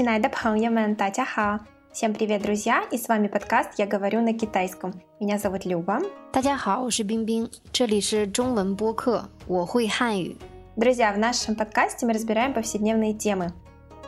[0.00, 1.60] 亲爱的朋友们，大家好！
[1.92, 2.84] Всем привет, друзья!
[2.90, 4.92] И с вами подкаст «Я говорю на китайском».
[5.18, 6.02] Меня зовут Люба.
[6.32, 10.36] 大家好，我是冰冰，这里是中文播客，我会汉语。
[10.76, 13.52] Друзья, в нашем подкасте мы разбираем повседневные темы.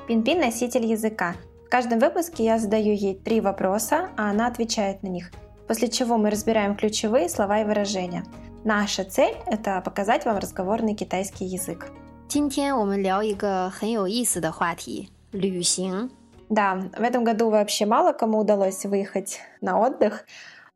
[0.06, 1.34] Пин-пин – носитель языка.
[1.66, 5.30] В каждом выпуске я задаю ей три вопроса, а она отвечает на них,
[5.66, 8.25] после чего мы разбираем ключевые слова и выражения.
[8.64, 11.90] Наша цель – это показать вам разговорный китайский язык.
[12.29, 16.11] 今天我们聊一个很有意思的话题—— 旅行。
[16.48, 20.25] Да, в этом году вообще мало кому удалось выехать на отдых,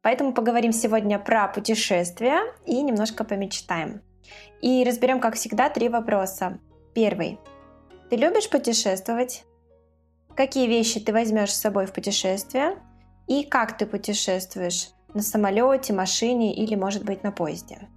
[0.02, 4.02] поэтому поговорим сегодня про путешествия и немножко помечтаем.
[4.60, 6.58] И разберем, как всегда, три вопроса.
[6.94, 7.38] Первый.
[8.10, 9.44] Ты любишь путешествовать?
[10.36, 12.76] Какие вещи ты возьмешь с собой в путешествие?
[13.26, 14.90] И как ты путешествуешь?
[15.14, 17.88] На самолете, машине или, может быть, на поезде?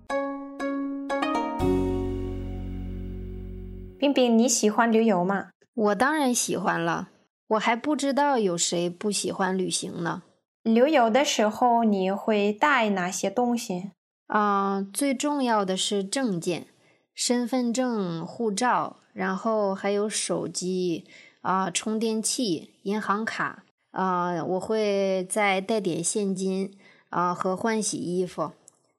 [3.99, 5.49] 冰冰，你喜欢旅游吗？
[5.80, 7.08] 我当然喜欢了，
[7.48, 10.22] 我还不知道有谁不喜欢旅行呢。
[10.62, 13.92] 旅游的时候你会带哪些东西？
[14.26, 16.66] 啊，最重要的是证件，
[17.14, 21.06] 身份证、护照，然后还有手机
[21.40, 26.76] 啊、充电器、银行卡啊，我会再带点现金
[27.08, 28.52] 啊和换洗衣服。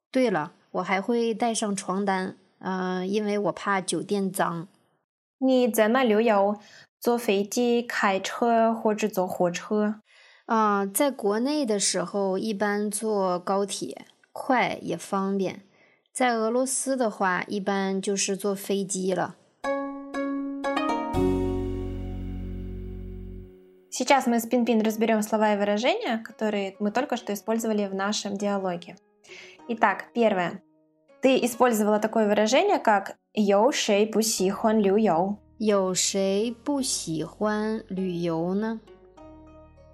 [0.09, 4.67] 对了，我还会带上床单啊，因为我怕酒店脏。
[5.40, 6.58] 你在哪旅游？
[6.98, 10.00] 坐飞机、开车或者坐火车？
[10.46, 15.62] 啊，在国内的时候一般坐高铁，快也方便。
[16.12, 19.36] 在俄罗斯的话，一般就是坐飞机了。
[23.90, 28.96] Сейчас мы с Пин-Пин разберем слова и выражения, которые мы только что использовали в нашем диалоге.
[29.68, 30.62] Итак, первое.
[31.22, 35.36] Ты использовала такое выражение, как « 有谁不喜欢旅游»？
[35.58, 38.80] 有谁不喜欢旅游呢？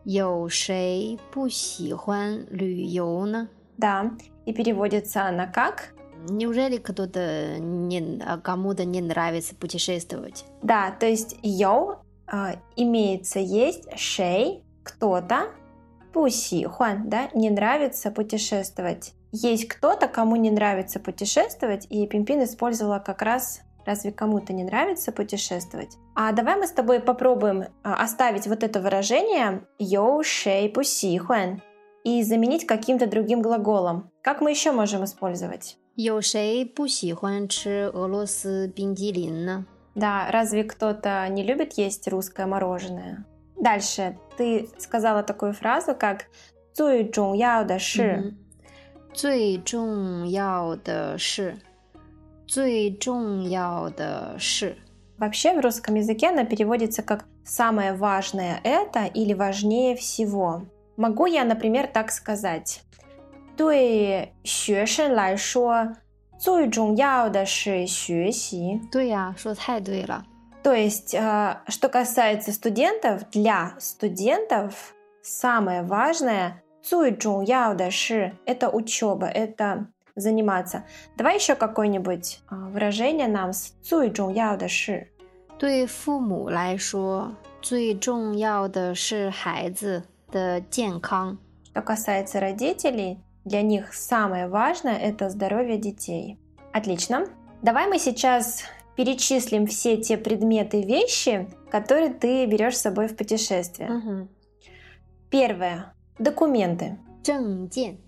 [0.04, 3.48] 有谁不喜欢旅游呢？
[3.78, 4.10] Да,
[4.44, 5.94] и переводится она как
[6.28, 10.44] Неужели кто-то не, кому-то не нравится путешествовать?
[10.62, 15.48] Да, то есть «有» э, имеется есть «шей» кто-то,
[16.12, 19.14] 不喜欢, да, не нравится путешествовать.
[19.41, 25.13] есть кто-то, кому не нравится путешествовать, и Пимпин использовала как раз Разве кому-то не нравится
[25.13, 25.97] путешествовать?
[26.13, 31.17] А давай мы с тобой попробуем а, оставить вот это выражение «йоу шей пуси
[32.03, 34.11] и заменить каким-то другим глаголом.
[34.21, 35.77] Как мы еще можем использовать?
[35.95, 36.21] «Йоу
[39.95, 43.25] Да, разве кто-то не любит есть русское мороженое?
[43.55, 44.17] Дальше.
[44.37, 46.25] Ты сказала такую фразу, как
[46.73, 47.09] «цуй
[48.17, 48.46] -hmm.
[49.16, 51.56] 最重要的是
[52.46, 54.76] 最重要的是
[55.18, 60.62] Вообще в русском языке она переводится как «самое важное это» или «важнее всего».
[60.96, 62.80] Могу я, например, так сказать.
[63.56, 65.94] 对学生来说，
[66.40, 68.80] 最重要的是学习。
[68.90, 70.24] 对呀，说太对了。
[70.64, 80.84] То есть, э, что касается студентов, для студентов самое важное, 最重要的是 это учеба, это заниматься.
[81.16, 85.08] Давай еще какое-нибудь выражение нам с 最重要的是。
[85.58, 91.38] 对父母来说，最重要的是孩子的健康。
[91.72, 96.38] Что касается родителей, для них самое важное – это здоровье детей.
[96.72, 97.26] Отлично.
[97.62, 98.64] Давай мы сейчас
[98.96, 103.90] перечислим все те предметы, вещи, которые ты берешь с собой в путешествие.
[103.90, 104.28] Угу.
[105.30, 105.94] Первое.
[106.18, 106.98] Документы.
[107.22, 107.98] 证件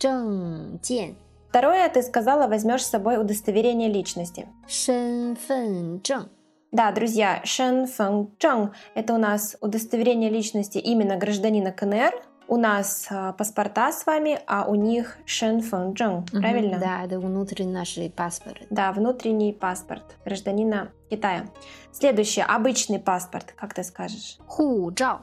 [0.00, 1.16] 证件。
[1.50, 4.48] Второе, ты сказала, возьмешь с собой удостоверение личности.
[4.66, 6.28] 身份证.
[6.72, 12.14] Да, друзья, 身份证– это у нас удостоверение личности именно гражданина КНР.
[12.46, 16.78] У нас а, паспорта с вами, а у них 身份证, правильно?
[16.78, 18.62] Да, это внутренний наш паспорт.
[18.70, 21.48] Да, внутренний паспорт гражданина Китая.
[21.92, 24.38] Следующее, обычный паспорт, как ты скажешь?
[24.46, 25.20] 护照,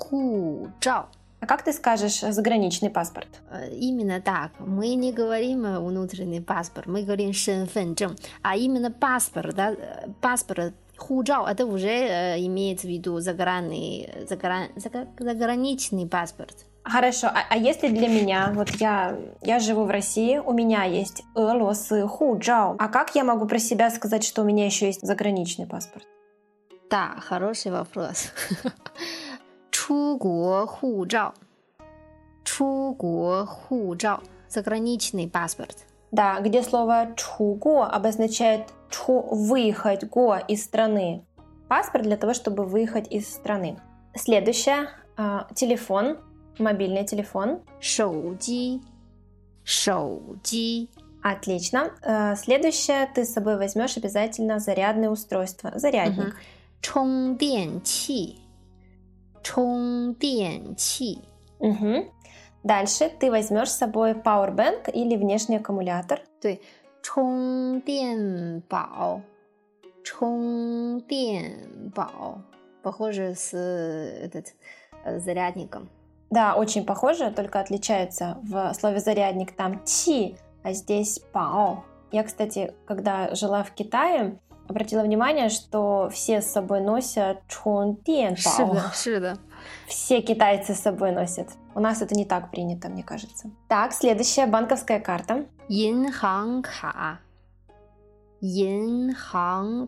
[0.00, 1.06] кучао.
[1.40, 3.28] А как ты скажешь э, заграничный паспорт?
[3.50, 4.50] Э, именно так.
[4.58, 8.16] Мы не говорим э, внутренний паспорт, мы говорим шенфэнчэн.
[8.42, 9.74] А именно паспорт, да,
[10.20, 11.88] паспорт хужао, это уже
[12.46, 14.68] имеется в виду загранный, загран,
[15.18, 16.66] заграничный паспорт.
[16.82, 21.22] Хорошо, а, а если для меня, вот я, я живу в России, у меня есть
[21.34, 25.66] элосы худжао, а как я могу про себя сказать, что у меня еще есть заграничный
[25.66, 26.06] паспорт?
[26.90, 28.32] Да, хороший вопрос.
[29.89, 31.33] 出国护照，
[32.43, 35.85] 出国护照，заграничный паспорт.
[36.11, 41.23] Да, где слово 出国 обозначает 出 выехать го из страны.
[41.67, 43.77] паспорт для того, чтобы выехать из страны.
[44.13, 46.19] Следующее э, телефон,
[46.57, 47.61] мобильный телефон.
[47.81, 48.81] 手机，
[49.65, 50.89] 手机，
[51.23, 51.91] Отлично.
[52.03, 56.35] Э, следующее ты с собой возьмешь обязательно зарядное устройство, зарядник.
[56.35, 57.37] 嗯
[59.43, 61.21] 充电器，充电器，
[61.59, 62.11] Мгм.
[62.63, 66.21] Дальше ты возьмешь с собой powerbank или внешний аккумулятор.
[66.41, 66.61] 对，
[67.03, 69.21] 充电宝，
[70.03, 72.41] 充电宝，
[72.81, 74.55] похоже с этот
[75.03, 75.89] э, зарядником.
[76.31, 81.83] Да, очень похоже, только отличается в слове зарядник там ти, а здесь пао.
[82.11, 84.39] Я, кстати, когда жила в Китае,
[84.70, 88.76] обратила внимание, что все с собой носят чхон пао.
[89.86, 91.48] Все китайцы с собой носят.
[91.74, 93.50] У нас это не так принято, мне кажется.
[93.68, 95.44] Так, следующая банковская карта.
[95.68, 97.18] Янханка.
[98.40, 99.82] Янханка.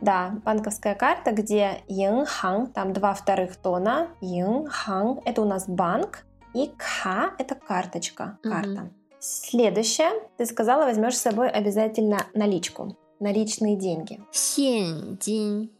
[0.00, 4.08] Да, банковская карта, где янхан, там два вторых тона.
[4.20, 8.82] Янхан– это у нас банк, и ка– это карточка, карта.
[8.82, 8.90] Угу.
[9.20, 14.20] Следующее, ты сказала, возьмешь с собой обязательно наличку наличные деньги.
[14.32, 15.70] Сеньдин.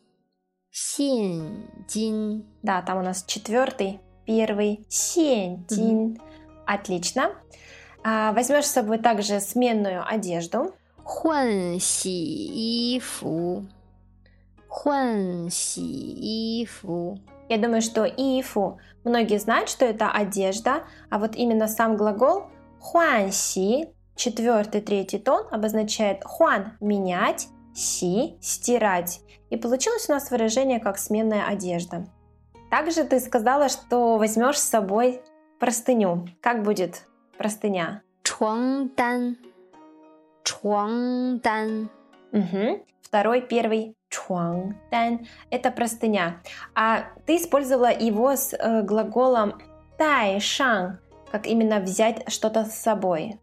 [0.70, 2.44] Сеньдин.
[2.62, 4.84] Да, там у нас четвертый, первый.
[4.88, 6.14] Сеньдин.
[6.14, 6.20] Mm-hmm.
[6.66, 7.31] Отлично.
[8.02, 10.75] А, возьмешь с собой также сменную одежду.
[11.02, 13.66] Хуан си ифу.
[14.69, 17.19] Хуан си ифу.
[17.48, 22.44] Я думаю, что ифу многие знают, что это одежда, а вот именно сам глагол
[22.84, 29.20] хуанси Четвертый, третий тон обозначает хуан– менять, си– стирать.
[29.50, 32.06] И получилось у нас выражение как сменная одежда.
[32.70, 35.22] Также ты сказала, что возьмешь с собой
[35.58, 36.26] простыню.
[36.40, 37.06] Как будет
[37.38, 38.02] простыня?
[38.22, 39.37] Чуангдан.
[40.44, 41.90] Чуангдан.
[42.32, 42.84] Угу.
[43.02, 46.40] Второй, первый чуангдан– это простыня.
[46.75, 49.60] А ты использовала его с э, глаголом
[49.99, 51.00] тай шанг,
[51.31, 53.38] как именно взять что-то с собой.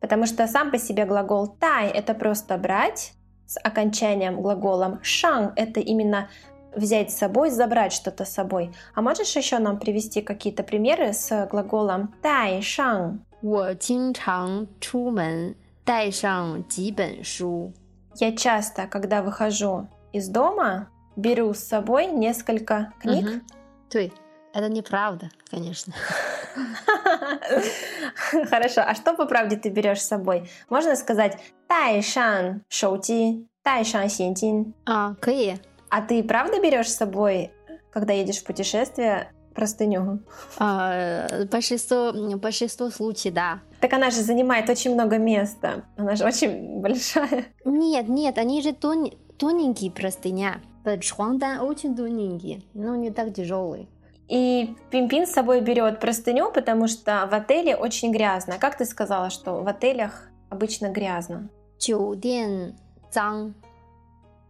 [0.00, 3.12] Потому что сам по себе глагол тай – это просто брать
[3.46, 6.28] с окончанием глаголом шан – это именно
[6.74, 8.74] взять с собой, забрать что-то с собой.
[8.94, 13.24] А можешь еще нам привести какие-то примеры с глаголом тай шан?
[13.42, 15.54] 我经常出门
[15.84, 17.72] 带上几本书。
[18.16, 23.24] Я часто, когда выхожу из дома, беру с собой несколько книг.
[23.26, 23.42] 嗯哼
[23.90, 24.12] 对，
[24.54, 25.92] это неправда, конечно.
[28.49, 30.49] Хорошо, а что по правде ты берешь с собой?
[30.69, 34.73] Можно сказать «тайшан шоути», «тайшан синтин».
[34.85, 35.59] А, кое.
[35.89, 37.51] А ты правда берешь с собой,
[37.91, 40.19] когда едешь в путешествие, простыню?
[40.59, 43.59] А, большинство, большинство случаев, да.
[43.81, 45.85] Так она же занимает очень много места.
[45.97, 47.45] Она же очень большая.
[47.65, 50.61] Нет, нет, они же тон, тоненькие простыня.
[51.01, 53.87] Шуандан очень тоненькие, но не так тяжелые.
[54.28, 58.58] И Пимпин с собой берет простыню, потому что в отеле очень грязно.
[58.58, 61.50] Как ты сказала, что в отелях обычно грязно?
[61.78, 62.76] 酒店
[63.10, 63.54] 脏，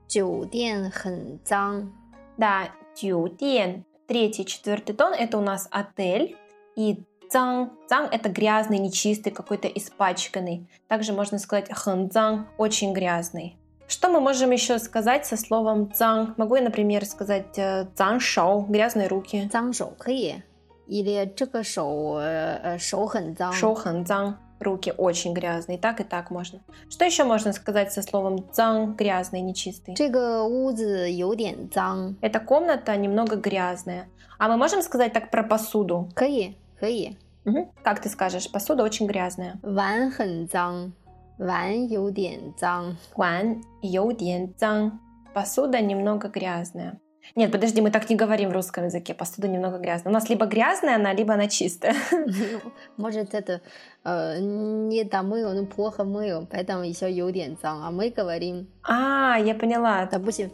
[0.06, 1.92] 酒店很脏。
[2.36, 3.84] Да, тюден.
[4.06, 6.36] Третий, четвертый тон – это у нас отель.
[6.76, 10.68] И цанг, цанг – это грязный, нечистый, какой-то испачканный.
[10.88, 13.56] Также можно сказать хэнцанг – очень грязный.
[13.87, 16.37] Что мы можем еще сказать со словом «цанг»?
[16.37, 19.49] Могу я, например, сказать э, «цанг шоу»– грязные руки.
[19.49, 19.93] «Цанг шоу»–
[20.87, 22.19] или «чека шоу»–
[22.79, 23.53] «шоу хэн цанг».
[23.53, 25.77] «Шоу хэн цанг»– руки очень грязные.
[25.77, 26.59] Так, и так можно.
[26.89, 29.95] Что еще можно сказать со словом «цанг»– грязный, нечистый?
[29.95, 32.17] «Чека узи юден цанг».
[32.21, 34.09] Эта комната немного грязная.
[34.37, 36.09] А мы можем сказать так про посуду?
[36.13, 37.17] «Кэи», «кэи».
[37.45, 37.71] Угу.
[37.83, 39.55] Как ты скажешь, посуда очень грязная.
[39.63, 40.93] «Ван хэн цанг».
[41.38, 42.96] 碗有点脏。
[43.16, 44.92] 碗有点脏.
[45.34, 46.98] Посуда немного грязная.
[47.36, 49.14] Нет, подожди, мы так не говорим в русском языке.
[49.14, 50.10] Посуда немного грязная.
[50.10, 51.94] У нас либо грязная она, либо она чистая.
[52.96, 53.60] Может это
[54.04, 57.82] э, не домыл, ну плохо мыл, поэтому еще 有点脏。
[57.84, 60.04] А мы говорим, А, я поняла.
[60.06, 60.50] допустим,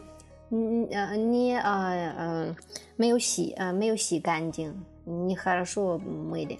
[0.51, 2.53] н- э, не э, э,
[2.97, 4.73] 没有洗呃没有洗干净，
[5.05, 6.59] нехорошо мыли,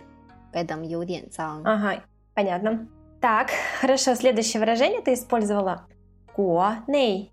[0.52, 1.62] поэтому 有点脏。
[1.64, 2.02] Ага,
[2.34, 2.88] понятно.
[3.25, 5.87] Так, хорошо, следующее выражение ты использовала.
[6.35, 7.33] Куаней.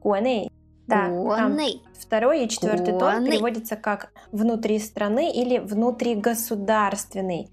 [0.00, 0.50] Куаней.
[0.88, 1.02] Да,
[1.36, 1.56] там
[1.96, 7.52] второй и четвертый тон переводится как внутри страны или внутригосударственный.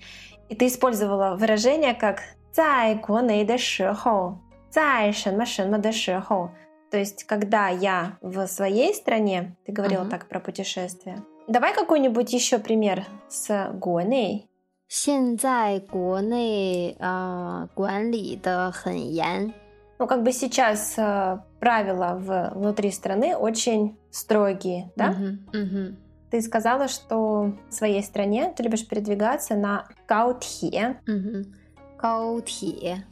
[0.50, 6.50] И ты использовала выражение как «цай гуанэй дэ шихоу», «цай шэнма шэнма дэ шихоу».
[6.90, 10.10] То есть, когда я в своей стране, ты говорила uh-huh.
[10.10, 11.24] так про путешествие.
[11.48, 14.49] Давай какой-нибудь еще пример с гуаней.
[14.89, 19.53] 现在国内呃管理的很严，
[19.99, 25.11] ну, как бы сейчас э, правила в, внутри страны очень строгие, да?
[25.11, 25.97] Мгм, мгм.
[26.31, 31.01] Ты сказала, что в своей стране ты любишь передвигаться на гаутье.
[31.07, 31.55] Мгм.
[31.97, 33.05] 高铁，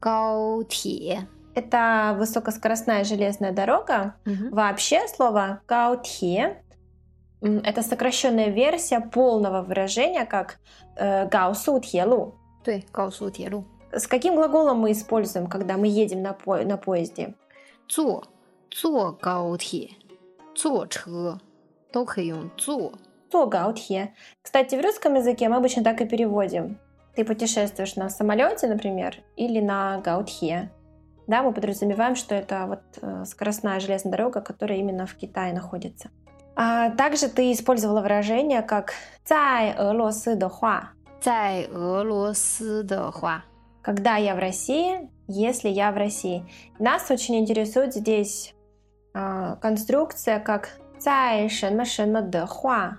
[0.00, 1.28] 高铁。
[1.54, 4.14] Это высокоскоростная железная дорога.
[4.24, 4.50] Мгм.
[4.50, 6.56] Вообще слово гаутье м,
[7.45, 10.59] это сокращенная версия полного выражения как
[10.95, 12.35] э, гаусу тьелу.
[12.65, 13.65] Да, гаусу тьелу.
[13.91, 17.35] С каким глаголом мы используем, когда мы едем на, по на поезде?
[17.87, 18.23] Цо,
[18.71, 19.91] цо гаутье,
[20.55, 21.39] цо чхэ,
[22.57, 22.91] цо.
[23.31, 24.13] Цо гаутье.
[24.41, 26.77] Кстати, в русском языке мы обычно так и переводим.
[27.15, 30.71] Ты путешествуешь на самолете, например, или на гаутье.
[31.27, 36.09] Да, мы подразумеваем, что это вот э, скоростная железная дорога, которая именно в Китае находится.
[36.56, 38.92] А также ты использовала выражение как
[39.24, 43.44] «在俄罗斯的话», 在俄罗斯的话，
[43.82, 46.44] когда я в России, если я в России.
[46.78, 48.54] Нас очень интересует здесь
[49.14, 52.98] а, конструкция как 在什么什么的话.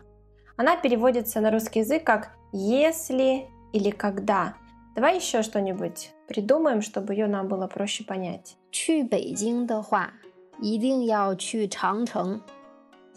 [0.56, 4.56] Она переводится на русский язык как если или когда.
[4.96, 8.58] Давай еще что-нибудь придумаем, чтобы ее нам было проще понять.
[8.72, 10.12] 去北京的话，
[10.60, 12.42] 一定要去长城。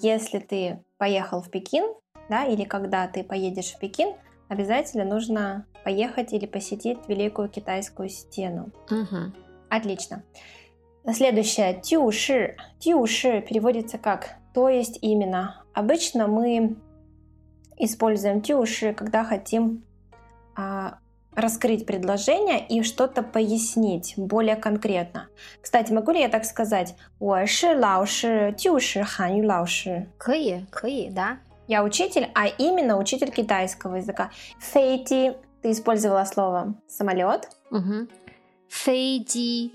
[0.01, 1.93] Если ты поехал в Пекин,
[2.29, 4.15] да, или когда ты поедешь в Пекин,
[4.47, 8.71] обязательно нужно поехать или посетить Великую Китайскую стену.
[8.89, 9.33] 嗯哼
[9.69, 10.23] ，Отлично.
[11.11, 11.79] Следующее.
[11.81, 12.55] Тюши.
[12.79, 15.63] Тюши переводится как «то есть именно».
[15.73, 16.75] Обычно мы
[17.77, 19.83] используем тюши, когда хотим
[20.55, 20.99] а,
[21.38, 25.28] раскрыть предложение и что-то пояснить более конкретно.
[25.60, 26.94] Кстати, могу ли я так сказать?
[27.18, 30.08] 我是老师，就是韩语老师。
[30.18, 31.38] 可以，可以的。
[31.66, 34.30] Я учитель, а именно учитель китайского языка.
[34.60, 35.34] Фейти.
[35.62, 37.48] Ты использовала слово самолет.
[37.70, 38.08] 嗯哼，
[38.68, 39.72] 飞机，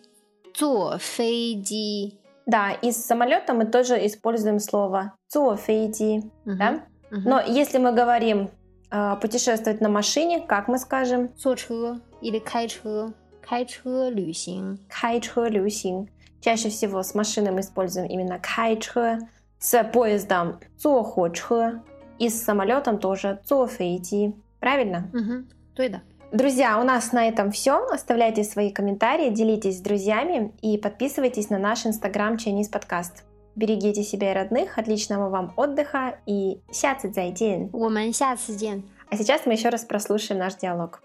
[0.53, 2.19] 坐飞机。
[2.45, 6.83] Да, и с самолета мы тоже используем слово 坐飞机, 嗯哼 да?
[7.09, 8.51] 嗯哼 Но если мы говорим
[8.93, 11.29] э, путешествовать на машине, как мы скажем?
[11.37, 14.79] 坐车или 开车，开车旅行。
[14.87, 16.07] 开车旅行.
[16.41, 19.19] Чаще всего с машиной мы используем именно 开车,
[19.59, 21.81] с поездом 坐火车
[22.17, 24.33] и с самолетом тоже 坐飞机.
[24.59, 25.09] Правильно?
[25.13, 26.01] 嗯哼，对的。
[26.31, 27.83] Друзья, у нас на этом все.
[27.91, 33.23] Оставляйте свои комментарии, делитесь с друзьями и подписывайтесь на наш инстаграм Chinese подкаст.
[33.55, 37.69] Берегите себя и родных, отличного вам отдыха и 下次再见.
[37.73, 38.83] 我们下次见。
[39.09, 41.01] А сейчас мы еще раз прослушаем наш диалог.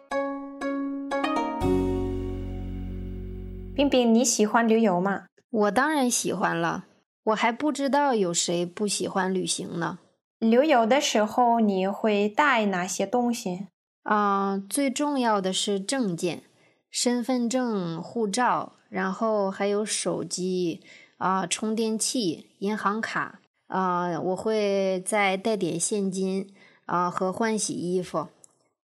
[3.75, 5.26] 冰冰，你喜欢旅游吗？
[5.50, 6.85] 我当然喜欢了，
[7.25, 9.99] 我还不知道有谁不喜欢旅行呢。
[10.38, 13.66] 旅游的时候你会带哪些东西？
[14.04, 16.42] 啊、最重要的是证件，
[16.90, 20.83] 身份证、护照，然后还有手机
[21.19, 26.51] 啊、充电器、银行卡啊、我会再带点现金
[26.85, 28.27] 啊、和换洗衣服。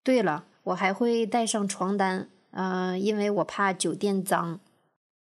[0.04, 4.60] 对了，我还会带上床单，啊，因为我怕酒店脏。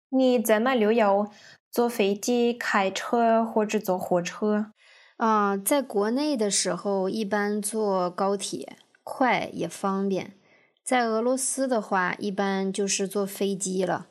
[0.10, 1.27] 你怎么旅游？
[1.72, 4.67] 坐飞机、开车或者坐火车？
[5.17, 10.34] 啊、在国内的时候一般坐高铁，快也方便。
[10.84, 14.07] 在俄罗斯的话，一般就是坐飞机了。